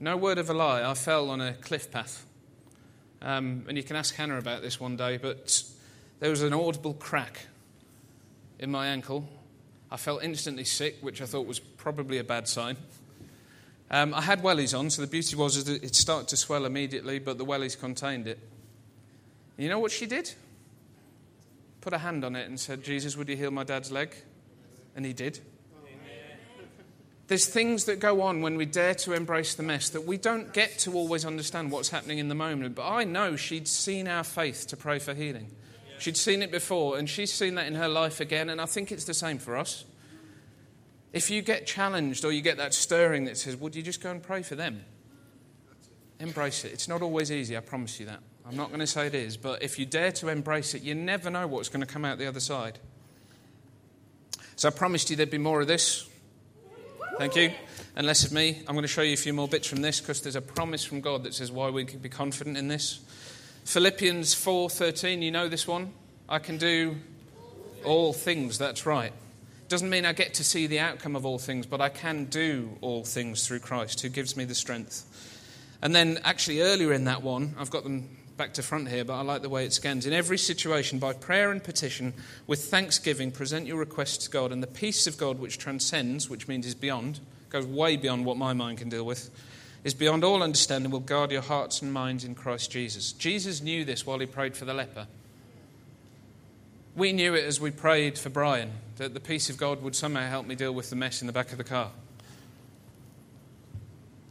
[0.00, 2.24] No word of a lie, I fell on a cliff path.
[3.20, 5.62] Um, and you can ask Hannah about this one day, but
[6.20, 7.46] there was an audible crack
[8.58, 9.28] in my ankle.
[9.90, 12.78] I felt instantly sick, which I thought was probably a bad sign.
[13.90, 17.18] Um, I had wellies on, so the beauty was that it started to swell immediately,
[17.18, 18.38] but the wellies contained it.
[19.58, 20.32] And you know what she did?
[21.82, 24.14] Put a hand on it and said, Jesus, would you heal my dad's leg?
[24.96, 25.38] And he did.
[27.28, 30.52] There's things that go on when we dare to embrace the mess that we don't
[30.52, 32.76] get to always understand what's happening in the moment.
[32.76, 35.50] But I know she'd seen our faith to pray for healing.
[35.98, 38.92] She'd seen it before, and she's seen that in her life again, and I think
[38.92, 39.84] it's the same for us.
[41.12, 44.10] If you get challenged or you get that stirring that says, Would you just go
[44.10, 44.84] and pray for them?
[46.20, 46.72] Embrace it.
[46.72, 48.20] It's not always easy, I promise you that.
[48.46, 50.94] I'm not going to say it is, but if you dare to embrace it, you
[50.94, 52.78] never know what's going to come out the other side.
[54.56, 56.08] So I promised you there'd be more of this.
[57.18, 57.52] Thank you.
[57.94, 58.62] And less of me.
[58.66, 60.82] I'm going to show you a few more bits from this because there's a promise
[60.82, 63.00] from God that says why we can be confident in this.
[63.64, 65.92] Philippians 4:13, you know this one?
[66.28, 66.96] I can do
[67.84, 69.12] all things, that's right.
[69.68, 72.78] Doesn't mean I get to see the outcome of all things, but I can do
[72.80, 75.04] all things through Christ who gives me the strength.
[75.82, 79.14] And then actually earlier in that one, I've got them back to front here, but
[79.14, 80.06] I like the way it scans.
[80.06, 82.12] In every situation, by prayer and petition,
[82.46, 86.46] with thanksgiving, present your requests to God, and the peace of God, which transcends, which
[86.46, 89.30] means is beyond, goes way beyond what my mind can deal with,
[89.84, 93.12] is beyond all understanding, will guard your hearts and minds in Christ Jesus.
[93.12, 95.06] Jesus knew this while he prayed for the leper.
[96.94, 100.28] We knew it as we prayed for Brian, that the peace of God would somehow
[100.28, 101.90] help me deal with the mess in the back of the car.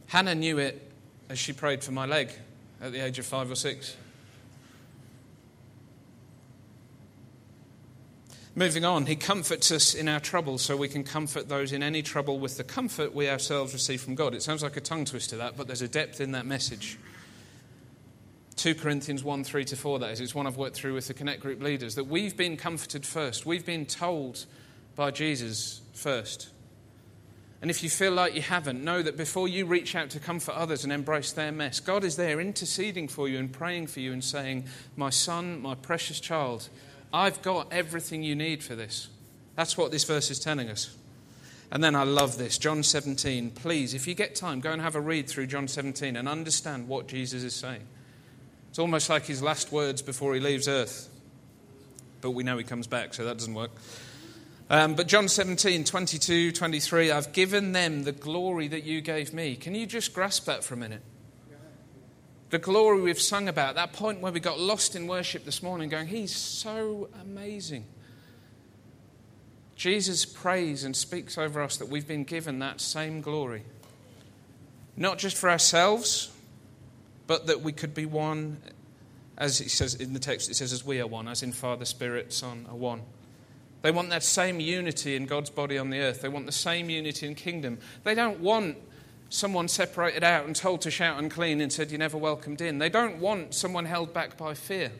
[0.08, 0.90] Hannah knew it
[1.28, 2.30] as she prayed for my leg
[2.80, 3.96] at the age of five or six.
[8.58, 12.00] Moving on, he comforts us in our trouble so we can comfort those in any
[12.00, 14.34] trouble with the comfort we ourselves receive from God.
[14.34, 16.98] It sounds like a tongue twister, that, but there's a depth in that message.
[18.56, 20.20] 2 Corinthians 1 3 to 4, that is.
[20.22, 23.44] It's one I've worked through with the Connect Group leaders that we've been comforted first.
[23.44, 24.46] We've been told
[24.94, 26.48] by Jesus first.
[27.62, 30.54] And if you feel like you haven't, know that before you reach out to comfort
[30.54, 34.12] others and embrace their mess, God is there interceding for you and praying for you
[34.12, 36.68] and saying, My son, my precious child,
[37.12, 39.08] I've got everything you need for this.
[39.54, 40.94] That's what this verse is telling us.
[41.72, 42.58] And then I love this.
[42.58, 43.50] John 17.
[43.50, 46.88] Please, if you get time, go and have a read through John 17 and understand
[46.88, 47.82] what Jesus is saying.
[48.70, 51.08] It's almost like his last words before he leaves earth.
[52.20, 53.70] But we know he comes back, so that doesn't work.
[54.68, 59.54] Um, but John 17, 22, 23, I've given them the glory that you gave me.
[59.54, 61.02] Can you just grasp that for a minute?
[62.50, 65.88] The glory we've sung about, that point where we got lost in worship this morning,
[65.88, 67.84] going, He's so amazing.
[69.76, 73.62] Jesus prays and speaks over us that we've been given that same glory.
[74.96, 76.32] Not just for ourselves,
[77.26, 78.58] but that we could be one,
[79.36, 81.84] as it says in the text, it says, as we are one, as in Father,
[81.84, 83.02] Spirit, Son are one.
[83.86, 86.20] They want that same unity in God's body on the earth.
[86.20, 87.78] They want the same unity in kingdom.
[88.02, 88.78] They don't want
[89.28, 92.78] someone separated out and told to shout unclean and said, You're never welcomed in.
[92.78, 94.90] They don't want someone held back by fear.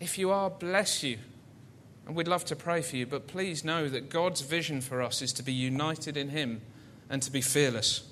[0.00, 1.16] If you are, bless you.
[2.06, 5.22] And we'd love to pray for you, but please know that God's vision for us
[5.22, 6.60] is to be united in Him
[7.08, 8.06] and to be fearless.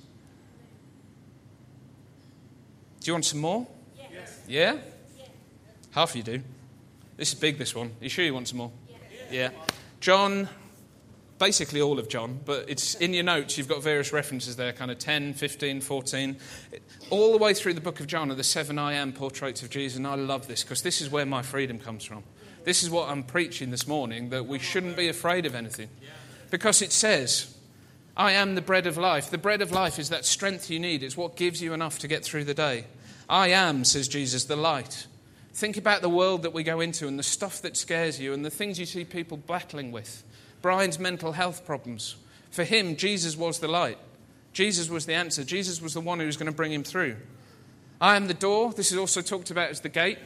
[3.01, 3.67] Do you want some more?
[3.95, 4.41] Yes.
[4.49, 4.79] Yeah?
[5.19, 5.29] Yes.
[5.91, 6.43] Half of you do.
[7.19, 7.89] This is big, this one.
[7.89, 8.73] Are you sure you want some more?
[9.31, 9.51] Yeah.
[10.01, 10.49] John,
[11.39, 14.91] basically all of John, but it's in your notes, you've got various references there, kind
[14.91, 16.37] of 10, 15, 14.
[17.11, 19.71] All the way through the book of John are the seven I am portraits of
[19.71, 22.23] Jesus, and I love this because this is where my freedom comes from.
[22.65, 25.89] This is what I'm preaching this morning that we shouldn't be afraid of anything.
[26.51, 27.57] Because it says,
[28.17, 29.31] I am the bread of life.
[29.31, 32.09] The bread of life is that strength you need, it's what gives you enough to
[32.09, 32.85] get through the day.
[33.29, 35.07] I am, says Jesus, the light.
[35.59, 38.45] Think about the world that we go into and the stuff that scares you and
[38.45, 40.23] the things you see people battling with.
[40.63, 42.15] Brian's mental health problems.
[42.53, 43.99] For him, Jesus was the light.
[44.53, 45.43] Jesus was the answer.
[45.43, 47.17] Jesus was the one who was going to bring him through.
[48.01, 48.73] I am the door.
[48.73, 50.21] This is also talked about as the gate.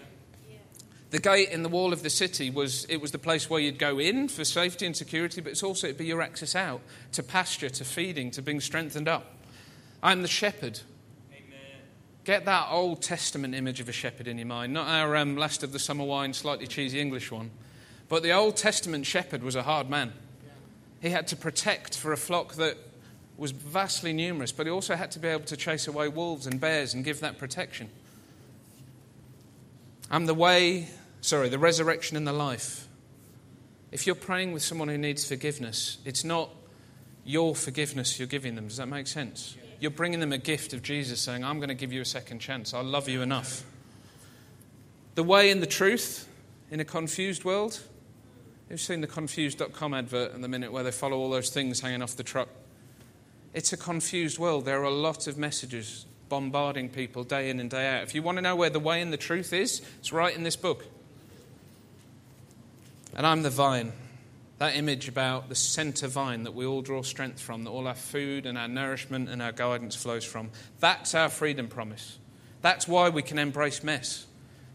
[1.13, 3.79] The gate in the wall of the city was it was the place where you'd
[3.79, 7.23] go in for safety and security, but it's also it'd be your access out to
[7.23, 9.35] pasture, to feeding, to being strengthened up.
[10.03, 10.81] I'm the shepherd.
[12.25, 15.65] Get that Old Testament image of a shepherd in your mind, not our um, last
[15.65, 17.51] of the summer wine, slightly cheesy English one.
[18.09, 20.13] But the Old Testament shepherd was a hard man.
[21.01, 22.77] He had to protect for a flock that
[23.37, 26.61] was vastly numerous, but he also had to be able to chase away wolves and
[26.61, 27.91] bears and give that protection.
[30.09, 30.89] I'm the way,
[31.23, 32.87] sorry, the resurrection and the life.
[33.91, 36.51] If you're praying with someone who needs forgiveness, it's not
[37.25, 38.69] your forgiveness you're giving them.
[38.69, 39.57] Does that make sense?
[39.83, 42.39] You're bringing them a gift of Jesus saying, I'm going to give you a second
[42.39, 42.73] chance.
[42.73, 43.65] I love you enough.
[45.17, 46.29] The way and the truth
[46.71, 47.81] in a confused world.
[48.71, 52.01] You've seen the confused.com advert in the minute where they follow all those things hanging
[52.01, 52.49] off the truck.
[53.55, 54.67] It's a confused world.
[54.67, 58.05] There are a lot of messages bombarding people day in and day out.
[58.05, 60.45] If you want to know where the way and the truth is, it's right in
[60.45, 60.85] this book.
[63.17, 63.93] And I'm the vine.
[64.63, 67.97] That image about the center vine that we all draw strength from, that all our
[67.97, 70.51] food and our nourishment and our guidance flows from.
[70.79, 72.21] That's our freedom promise.
[72.61, 74.25] That's why we can embrace mess.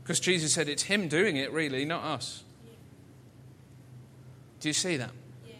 [0.03, 2.43] Because Jesus said it's Him doing it, really, not us.
[4.59, 5.11] Do you see that?
[5.47, 5.55] Yes.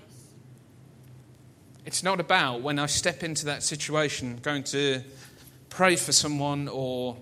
[1.86, 5.04] It's not about when I step into that situation going to
[5.70, 7.16] pray for someone or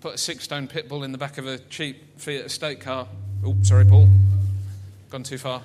[0.00, 3.08] put a six stone pit bull in the back of a cheap Fiat estate car.
[3.44, 4.08] Oh, sorry, Paul.
[5.10, 5.64] Gone too far.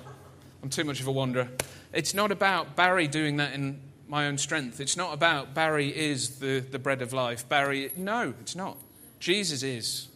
[0.62, 1.48] I'm too much of a wanderer.
[1.92, 4.80] It's not about Barry doing that in my own strength.
[4.80, 7.48] It's not about Barry is the, the bread of life.
[7.48, 8.76] Barry, no, it's not.
[9.20, 10.08] Jesus is.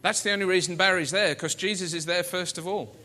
[0.00, 2.96] That's the only reason Barry's there, because Jesus is there first of all.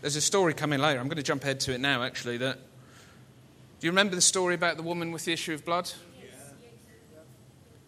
[0.00, 1.00] There's a story coming later.
[1.00, 2.36] I'm going to jump ahead to it now, actually.
[2.36, 2.58] That,
[3.80, 5.90] do you remember the story about the woman with the issue of blood?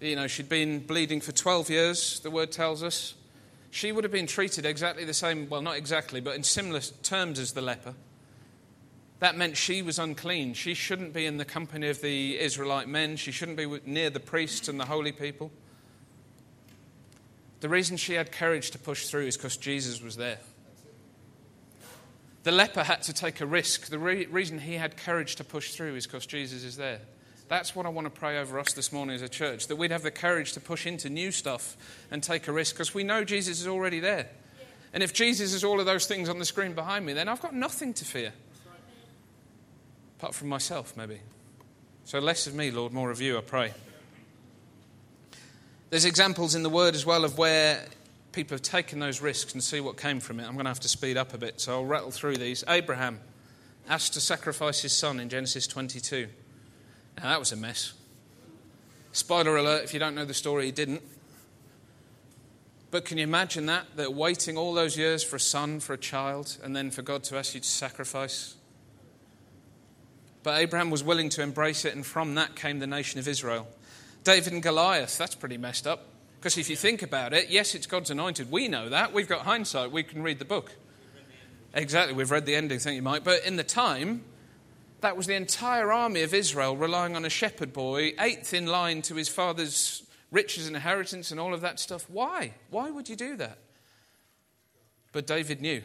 [0.00, 3.14] You know, she'd been bleeding for 12 years, the word tells us.
[3.70, 7.38] She would have been treated exactly the same, well, not exactly, but in similar terms
[7.38, 7.94] as the leper.
[9.18, 10.54] That meant she was unclean.
[10.54, 13.16] She shouldn't be in the company of the Israelite men.
[13.16, 15.50] She shouldn't be near the priests and the holy people.
[17.60, 20.38] The reason she had courage to push through is because Jesus was there.
[22.44, 23.86] The leper had to take a risk.
[23.86, 27.00] The re- reason he had courage to push through is because Jesus is there.
[27.48, 29.90] That's what I want to pray over us this morning as a church that we'd
[29.90, 31.76] have the courage to push into new stuff
[32.10, 34.28] and take a risk because we know Jesus is already there.
[34.92, 37.40] And if Jesus is all of those things on the screen behind me, then I've
[37.40, 38.32] got nothing to fear.
[40.18, 41.20] Apart from myself, maybe.
[42.04, 43.72] So less of me, Lord, more of you, I pray.
[45.90, 47.84] There's examples in the Word as well of where
[48.32, 50.44] people have taken those risks and see what came from it.
[50.44, 52.62] I'm going to have to speed up a bit, so I'll rattle through these.
[52.68, 53.20] Abraham
[53.88, 56.28] asked to sacrifice his son in Genesis 22.
[57.18, 57.94] Now, that was a mess.
[59.12, 61.02] Spoiler alert, if you don't know the story, he didn't.
[62.90, 63.86] But can you imagine that?
[63.96, 67.24] That waiting all those years for a son, for a child, and then for God
[67.24, 68.54] to ask you to sacrifice?
[70.42, 73.66] But Abraham was willing to embrace it, and from that came the nation of Israel.
[74.24, 76.04] David and Goliath, that's pretty messed up.
[76.38, 78.50] Because if you think about it, yes, it's God's anointed.
[78.50, 79.12] We know that.
[79.12, 79.90] We've got hindsight.
[79.90, 80.72] We can read the book.
[81.74, 82.14] Exactly.
[82.14, 83.24] We've read the ending, think you might.
[83.24, 84.22] But in the time,
[85.00, 89.02] that was the entire army of Israel relying on a shepherd boy, eighth in line
[89.02, 92.06] to his father's riches and inheritance and all of that stuff.
[92.08, 92.54] Why?
[92.70, 93.58] Why would you do that?
[95.12, 95.82] But David knew.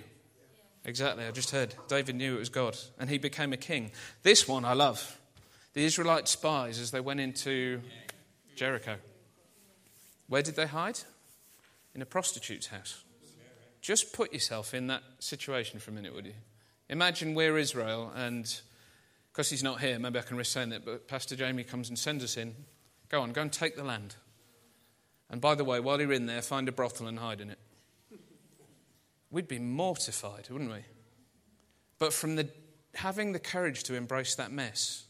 [0.85, 1.75] Exactly, I just heard.
[1.87, 3.91] David knew it was God, and he became a king.
[4.21, 5.17] This one I love.
[5.73, 7.81] The Israelite spies as they went into
[8.55, 8.97] Jericho.
[10.27, 10.99] Where did they hide?
[11.95, 13.03] In a prostitute's house.
[13.81, 16.33] Just put yourself in that situation for a minute, would you?
[16.89, 18.61] Imagine we're Israel and
[19.33, 21.97] because he's not here, maybe I can risk saying it, but Pastor Jamie comes and
[21.97, 22.53] sends us in.
[23.09, 24.15] Go on, go and take the land.
[25.31, 27.57] And by the way, while you're in there, find a brothel and hide in it.
[29.31, 30.85] We'd be mortified, wouldn't we?
[31.97, 32.47] But from the,
[32.93, 35.05] having the courage to embrace that mess,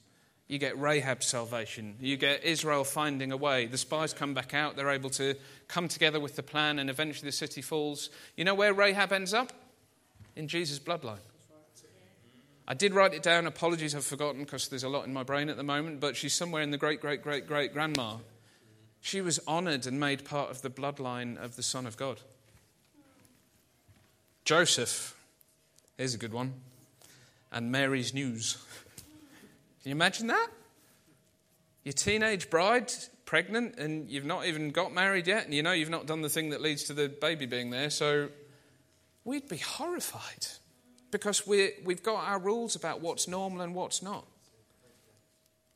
[0.48, 1.98] you get Rahab's salvation.
[2.00, 3.66] You get Israel finding a way.
[3.66, 4.78] The spies come back out.
[4.78, 5.36] They're able to
[5.68, 8.10] come together with the plan, and eventually the city falls.
[8.38, 9.52] You know where Rahab ends up?
[10.38, 11.20] In Jesus' bloodline.
[12.68, 13.46] I did write it down.
[13.46, 16.34] Apologies, I've forgotten because there's a lot in my brain at the moment, but she's
[16.34, 18.18] somewhere in the great, great, great, great grandma.
[19.02, 22.22] She was honored and made part of the bloodline of the Son of God.
[24.46, 25.16] Joseph,
[25.98, 26.54] here's a good one,
[27.52, 28.58] and Mary's news.
[29.82, 30.48] Can you imagine that?
[31.84, 32.94] Your teenage bride,
[33.26, 36.30] pregnant, and you've not even got married yet, and you know you've not done the
[36.30, 38.30] thing that leads to the baby being there, so
[39.26, 40.48] we'd be horrified
[41.14, 44.26] because we we've got our rules about what's normal and what's not.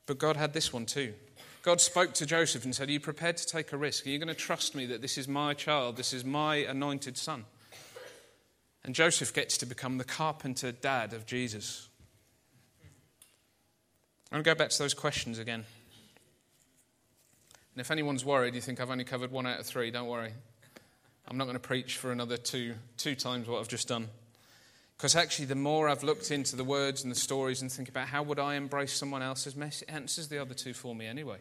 [0.06, 1.14] But God had this one too.
[1.62, 4.06] God spoke to Joseph and said, Are you prepared to take a risk?
[4.06, 5.98] Are you going to trust me that this is my child?
[5.98, 7.46] This is my anointed son?
[8.86, 11.90] And Joseph gets to become the carpenter dad of Jesus.
[14.32, 15.66] I'm going to go back to those questions again.
[17.74, 20.32] And if anyone's worried, you think I've only covered one out of three, don't worry.
[21.28, 24.08] I'm not going to preach for another two, two times what I've just done.
[24.98, 28.08] Because actually, the more I've looked into the words and the stories and think about
[28.08, 31.38] how would I embrace someone else's mess, it answers the other two for me anyway.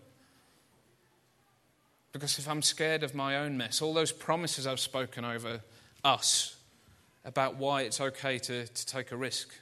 [2.12, 5.62] Because if I'm scared of my own mess, all those promises I've spoken over
[6.04, 6.56] us
[7.24, 9.54] about why it's okay to, to take a risk,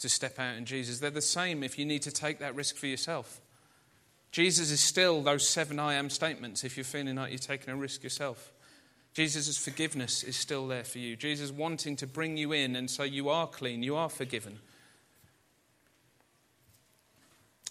[0.00, 1.00] to step out in Jesus.
[1.00, 3.40] They're the same if you need to take that risk for yourself.
[4.30, 7.76] Jesus is still those seven I am statements if you're feeling like you're taking a
[7.76, 8.52] risk yourself.
[9.18, 11.16] Jesus' forgiveness is still there for you.
[11.16, 14.60] Jesus wanting to bring you in and so you are clean, you are forgiven.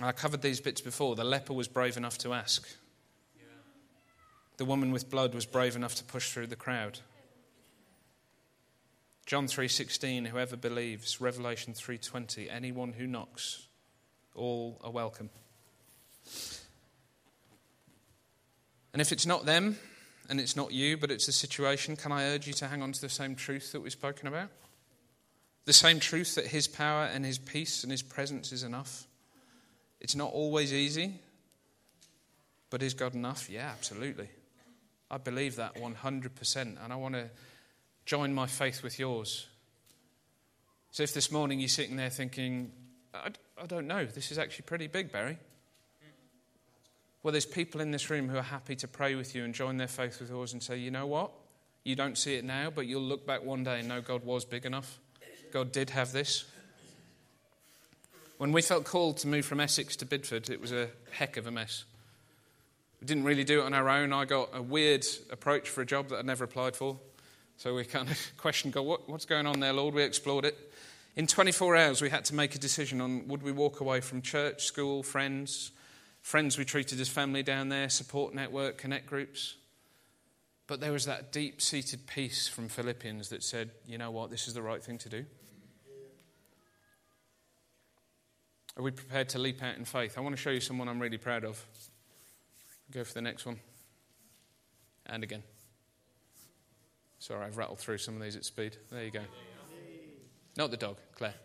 [0.01, 1.15] I covered these bits before.
[1.15, 2.67] The leper was brave enough to ask.
[4.57, 6.99] The woman with blood was brave enough to push through the crowd.
[9.25, 13.69] John 3:16 whoever believes Revelation 3:20 anyone who knocks
[14.35, 15.29] all are welcome.
[18.91, 19.77] And if it's not them
[20.29, 22.91] and it's not you but it's the situation can I urge you to hang on
[22.91, 24.49] to the same truth that we've spoken about?
[25.65, 29.05] The same truth that his power and his peace and his presence is enough.
[29.99, 31.19] It's not always easy,
[32.69, 33.49] but is God enough?
[33.49, 34.29] Yeah, absolutely.
[35.09, 37.29] I believe that 100%, and I want to
[38.05, 39.47] join my faith with yours.
[40.91, 42.71] So if this morning you're sitting there thinking,
[43.13, 45.37] I, I don't know, this is actually pretty big, Barry.
[47.27, 49.75] Well, there's people in this room who are happy to pray with you and join
[49.75, 51.31] their faith with yours and say, you know what?
[51.83, 54.45] You don't see it now, but you'll look back one day and know God was
[54.45, 54.97] big enough.
[55.51, 56.45] God did have this.
[58.37, 61.47] When we felt called to move from Essex to Bidford, it was a heck of
[61.47, 61.83] a mess.
[63.01, 64.13] We didn't really do it on our own.
[64.13, 66.97] I got a weird approach for a job that I'd never applied for.
[67.57, 69.95] So we kind of questioned God, what, what's going on there, Lord?
[69.95, 70.57] We explored it.
[71.17, 74.21] In 24 hours, we had to make a decision on would we walk away from
[74.21, 75.71] church, school, friends,
[76.27, 79.55] friends we treated as family down there, support network, connect groups.
[80.67, 84.45] But there was that deep seated peace from Philippians that said, you know what, this
[84.45, 85.25] is the right thing to do.
[88.75, 90.17] Are we prepared to leap out in faith?
[90.17, 91.65] I want to show you someone I'm really proud of.
[92.91, 93.57] Go for the next one.
[95.05, 95.43] And again.
[97.19, 98.75] Sorry, I've rattled through some of these at speed.
[98.91, 99.21] There you go.
[100.57, 101.35] Not the dog, Claire.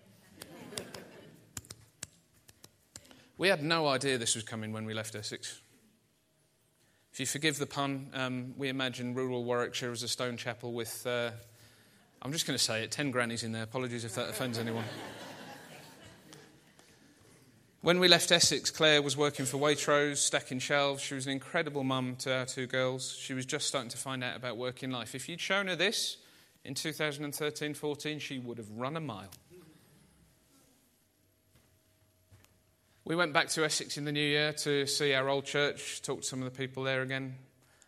[3.43, 5.61] We had no idea this was coming when we left Essex.
[7.13, 11.05] If you forgive the pun, um, we imagine rural Warwickshire as a stone chapel with,
[11.05, 11.33] uh,
[12.23, 13.65] I'm just going to say it, 10 grannies in there.
[13.65, 14.85] Apologies if that offends anyone.
[17.81, 21.03] When we left Essex, Claire was working for Waitrose, stacking shelves.
[21.03, 23.13] She was an incredible mum to our two girls.
[23.13, 25.17] She was just starting to find out about working life.
[25.17, 26.19] If you'd shown her this
[26.65, 29.31] in 2013 14, she would have run a mile.
[33.05, 36.21] We went back to Essex in the new year to see our old church, talk
[36.21, 37.35] to some of the people there again.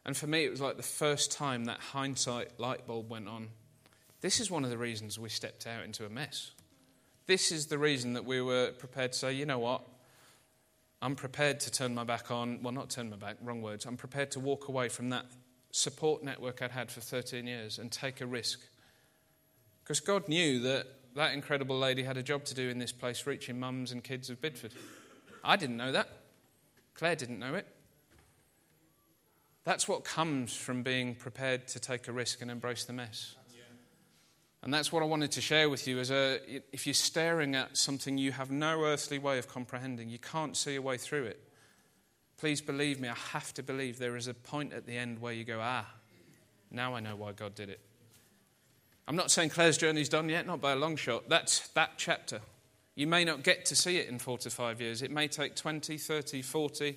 [0.04, 3.50] And for me, it was like the first time that hindsight light bulb went on.
[4.22, 6.50] This is one of the reasons we stepped out into a mess.
[7.26, 9.82] This is the reason that we were prepared to say, you know what?
[11.00, 13.86] I'm prepared to turn my back on, well, not turn my back, wrong words.
[13.86, 15.26] I'm prepared to walk away from that
[15.70, 18.60] support network I'd had for 13 years and take a risk.
[19.84, 23.26] Because God knew that that incredible lady had a job to do in this place,
[23.26, 24.72] reaching mums and kids of Bidford.
[25.44, 26.08] I didn't know that.
[26.94, 27.66] Claire didn't know it.
[29.64, 33.36] That's what comes from being prepared to take a risk and embrace the mess.
[34.62, 35.98] And that's what I wanted to share with you.
[35.98, 36.40] As a,
[36.72, 40.76] if you're staring at something you have no earthly way of comprehending, you can't see
[40.76, 41.38] a way through it.
[42.38, 45.34] Please believe me, I have to believe there is a point at the end where
[45.34, 45.86] you go, ah,
[46.70, 47.80] now I know why God did it.
[49.06, 51.28] I'm not saying Claire's journey's done yet, not by a long shot.
[51.28, 52.40] That's that chapter.
[52.94, 55.02] You may not get to see it in four to five years.
[55.02, 56.96] It may take 20, 30, 40.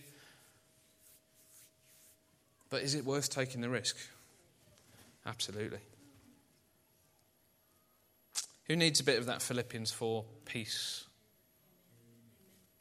[2.70, 3.98] But is it worth taking the risk?
[5.26, 5.80] Absolutely.
[8.66, 11.06] Who needs a bit of that Philippians 4 peace?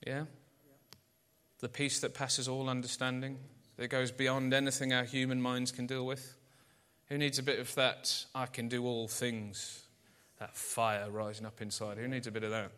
[0.05, 0.25] Yeah?
[1.61, 3.39] The peace that passes all understanding,
[3.77, 6.37] that goes beyond anything our human minds can deal with.
[7.09, 9.85] Who needs a bit of that, I can do all things,
[10.39, 11.99] that fire rising up inside?
[11.99, 12.73] Who needs a bit of that?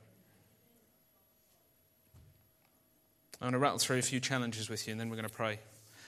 [3.40, 5.34] I'm going to rattle through a few challenges with you and then we're going to
[5.34, 5.60] pray.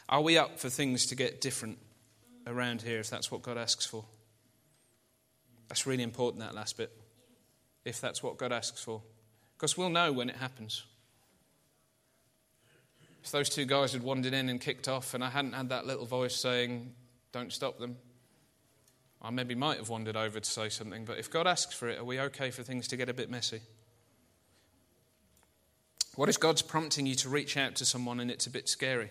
[0.09, 1.79] Are we up for things to get different
[2.47, 4.05] around here if that's what God asks for?
[5.69, 6.91] That's really important, that last bit,
[7.85, 9.03] if that's what God asks for.
[9.57, 10.85] Because we'll know when it happens.
[13.23, 15.87] If those two guys had wandered in and kicked off and I hadn't had that
[15.87, 16.93] little voice saying,
[17.31, 17.97] don't stop them,
[19.23, 21.05] I maybe might have wandered over to say something.
[21.05, 23.31] But if God asks for it, are we okay for things to get a bit
[23.31, 23.61] messy?
[26.17, 29.11] What if God's prompting you to reach out to someone and it's a bit scary?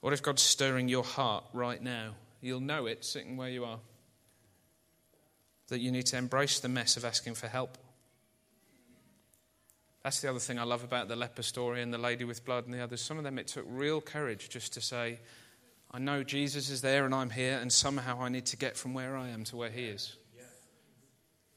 [0.00, 2.14] What if God's stirring your heart right now?
[2.40, 3.80] You'll know it sitting where you are
[5.68, 7.76] that you need to embrace the mess of asking for help.
[10.02, 12.64] That's the other thing I love about the leper story and the lady with blood
[12.64, 13.02] and the others.
[13.02, 15.18] Some of them, it took real courage just to say,
[15.90, 18.94] I know Jesus is there and I'm here, and somehow I need to get from
[18.94, 20.16] where I am to where he is.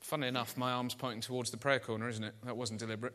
[0.02, 2.34] Funny enough, my arm's pointing towards the prayer corner, isn't it?
[2.44, 3.14] That wasn't deliberate.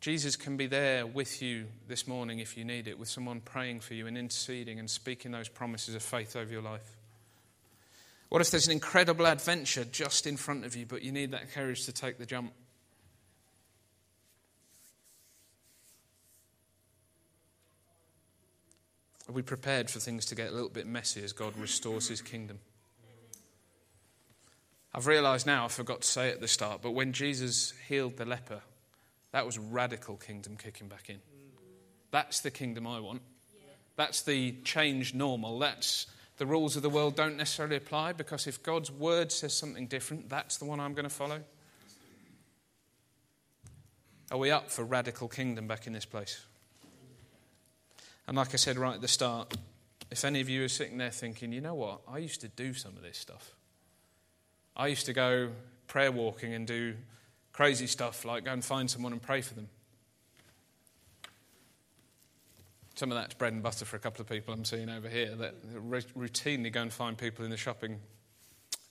[0.00, 3.80] Jesus can be there with you this morning if you need it, with someone praying
[3.80, 6.96] for you and interceding and speaking those promises of faith over your life.
[8.28, 11.52] What if there's an incredible adventure just in front of you, but you need that
[11.52, 12.52] courage to take the jump?
[19.28, 22.22] Are we prepared for things to get a little bit messy as God restores his
[22.22, 22.60] kingdom?
[24.94, 28.24] I've realized now, I forgot to say at the start, but when Jesus healed the
[28.24, 28.62] leper,
[29.32, 31.18] that was radical kingdom kicking back in.
[32.10, 33.22] That's the kingdom I want.
[33.96, 35.58] That's the change normal.
[35.58, 36.06] That's
[36.38, 40.28] the rules of the world don't necessarily apply because if God's word says something different,
[40.28, 41.40] that's the one I'm going to follow.
[44.30, 46.40] Are we up for radical kingdom back in this place?
[48.26, 49.56] And like I said right at the start,
[50.10, 52.74] if any of you are sitting there thinking, you know what, I used to do
[52.74, 53.54] some of this stuff.
[54.78, 55.50] I used to go
[55.88, 56.94] prayer walking and do
[57.52, 59.68] crazy stuff like go and find someone and pray for them.
[62.94, 65.34] Some of that's bread and butter for a couple of people I'm seeing over here
[65.36, 65.54] that
[65.84, 67.98] routinely go and find people in the shopping,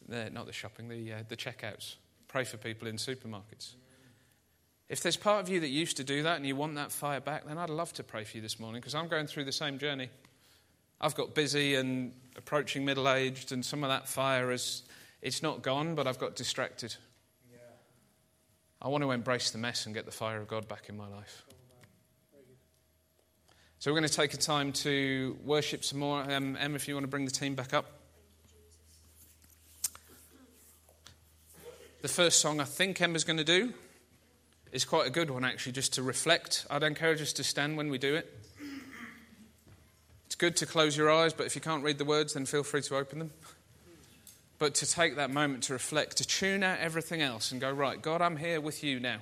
[0.10, 1.96] not the shopping, the, uh, the checkouts.
[2.28, 3.76] Pray for people in supermarkets.
[4.90, 7.20] If there's part of you that used to do that and you want that fire
[7.20, 9.52] back, then I'd love to pray for you this morning because I'm going through the
[9.52, 10.10] same journey.
[11.00, 14.84] I've got busy and approaching middle aged, and some of that fire is
[15.22, 16.96] it's not gone, but I've got distracted.
[17.52, 17.58] Yeah.
[18.82, 21.08] I want to embrace the mess and get the fire of God back in my
[21.08, 21.44] life.
[23.80, 26.22] So we're going to take a time to worship some more.
[26.24, 27.86] Um, Emma, if you want to bring the team back up.
[32.02, 33.74] The first song I think Emma's going to do
[34.72, 36.66] is quite a good one, actually, just to reflect.
[36.72, 38.34] I'd encourage us to stand when we do it.
[40.26, 42.64] It's good to close your eyes, but if you can't read the words, then feel
[42.64, 43.32] free to open them.
[44.60, 48.02] But to take that moment to reflect, to tune out everything else and go, right,
[48.02, 49.20] God, I'm here with you now.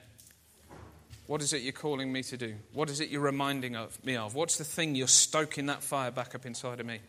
[1.27, 2.55] What is it you're calling me to do?
[2.73, 4.36] What is it you're reminding of me of?
[4.36, 6.99] What's the thing you're stoking that fire back up inside of me?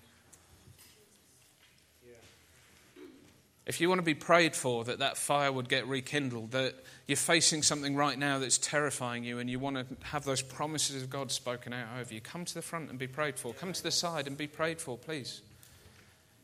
[3.66, 6.74] If you want to be prayed for that that fire would get rekindled, that
[7.08, 11.02] you're facing something right now that's terrifying you and you want to have those promises
[11.02, 13.52] of God spoken out over you, come to the front and be prayed for.
[13.52, 15.42] Come to the side and be prayed for, please.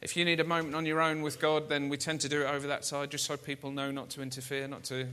[0.03, 2.43] If you need a moment on your own with God, then we tend to do
[2.43, 5.07] it over that side just so people know not to interfere, not to,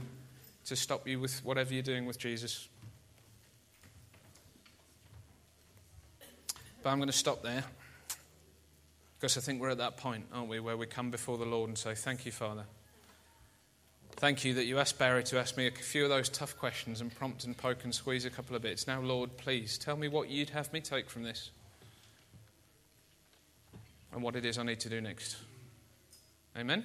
[0.64, 2.68] to stop you with whatever you're doing with Jesus.
[6.82, 7.62] But I'm going to stop there.
[9.18, 11.68] Because I think we're at that point, aren't we, where we come before the Lord
[11.68, 12.64] and say, Thank you, Father.
[14.16, 17.00] Thank you that you asked Barry to ask me a few of those tough questions
[17.00, 18.86] and prompt and poke and squeeze a couple of bits.
[18.86, 21.50] Now, Lord, please tell me what you'd have me take from this
[24.12, 25.36] and what it is I need to do next.
[26.56, 26.84] Amen?